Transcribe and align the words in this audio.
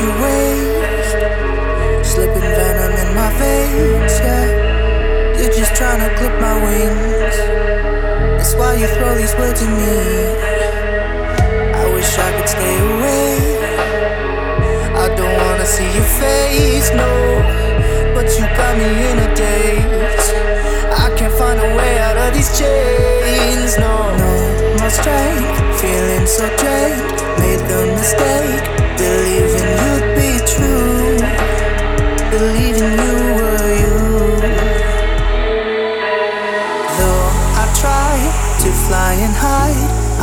you 0.00 0.08
waste. 0.22 1.18
Slipping 2.12 2.48
venom 2.58 2.92
in 3.02 3.10
my 3.14 3.30
veins, 3.38 4.14
yeah. 4.20 4.46
You're 5.38 5.52
just 5.52 5.74
trying 5.74 6.00
to 6.00 6.10
clip 6.16 6.34
my 6.40 6.54
wings. 6.64 7.36
That's 8.38 8.54
why 8.54 8.74
you 8.74 8.86
throw 8.86 9.14
these 9.14 9.34
words 9.34 9.62
at 9.62 9.70
me. 9.80 9.96
I 11.80 11.84
wish 11.94 12.18
I 12.18 12.28
could 12.36 12.48
stay 12.48 12.76
away. 12.90 13.34
I 15.04 15.06
don't 15.16 15.36
wanna 15.42 15.66
see 15.66 15.90
your 15.98 16.08
face, 16.20 16.43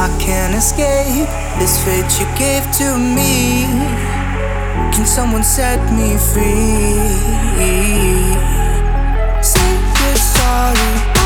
I 0.01 0.09
can't 0.17 0.55
escape 0.55 1.29
this 1.59 1.77
fate 1.85 2.09
you 2.19 2.25
gave 2.35 2.65
to 2.79 2.97
me. 2.97 3.67
Can 4.91 5.05
someone 5.05 5.43
set 5.43 5.77
me 5.93 6.17
free? 6.17 6.97
Say 9.43 9.71
you're 10.01 10.15
sorry, 10.17 11.20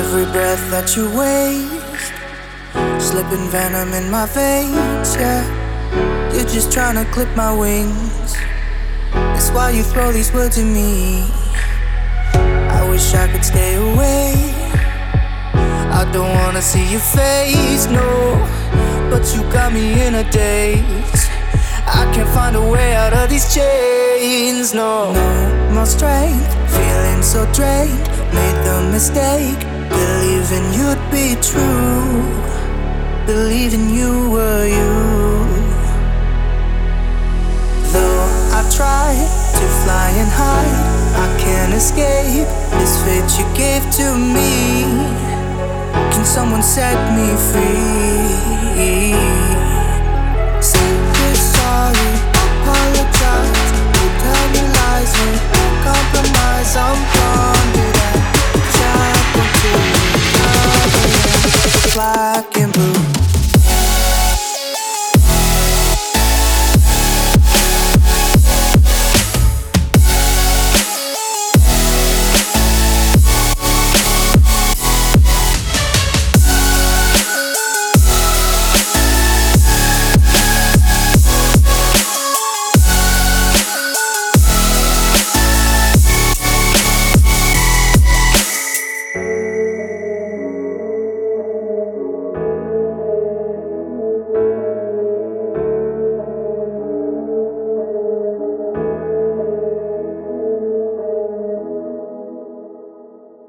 Every 0.00 0.24
breath 0.32 0.70
that 0.70 0.96
you 0.96 1.04
waste, 1.12 2.14
slipping 2.98 3.46
venom 3.50 3.92
in 3.92 4.10
my 4.10 4.24
veins, 4.24 5.14
yeah. 5.14 5.44
You're 6.32 6.48
just 6.48 6.72
trying 6.72 6.96
to 6.96 7.04
clip 7.12 7.28
my 7.36 7.52
wings. 7.52 8.34
That's 9.12 9.50
why 9.50 9.70
you 9.70 9.82
throw 9.82 10.10
these 10.10 10.32
words 10.32 10.56
at 10.58 10.64
me. 10.64 11.28
I 12.32 12.88
wish 12.88 13.12
I 13.12 13.28
could 13.30 13.44
stay 13.44 13.74
away. 13.76 14.32
I 16.00 16.10
don't 16.12 16.32
wanna 16.40 16.62
see 16.62 16.90
your 16.90 17.04
face, 17.18 17.86
no. 17.86 18.08
But 19.10 19.22
you 19.34 19.42
got 19.52 19.70
me 19.72 20.02
in 20.06 20.14
a 20.14 20.24
daze. 20.30 21.28
I 21.86 22.10
can't 22.14 22.28
find 22.30 22.56
a 22.56 22.66
way 22.74 22.96
out 22.96 23.12
of 23.12 23.28
these 23.28 23.54
chains, 23.54 24.72
no. 24.72 25.12
No 25.12 25.74
more 25.74 25.86
strength, 25.86 26.48
feeling 26.74 27.22
so 27.22 27.44
drained. 27.52 28.08
Made 28.32 28.58
the 28.64 28.88
mistake, 28.90 29.60
believing 29.90 30.66
you'd 30.72 31.02
be 31.10 31.36
true. 31.40 32.22
Believing 33.26 33.90
you 33.90 34.30
were 34.30 34.66
you. 34.66 34.92
Though 37.92 38.24
I 38.58 38.60
try 38.78 39.10
to 39.58 39.66
fly 39.82 40.08
and 40.22 40.30
hide, 40.42 40.78
I 41.24 41.26
can't 41.38 41.74
escape 41.74 42.48
this 42.78 42.94
fate 43.04 43.30
you 43.38 43.46
gave 43.54 43.84
to 43.98 44.06
me. 44.16 44.50
Can 46.12 46.24
someone 46.24 46.62
set 46.62 46.98
me 47.16 47.28
free? 47.50 48.29
black 62.00 62.56
and 62.56 62.72
blue. 62.72 63.09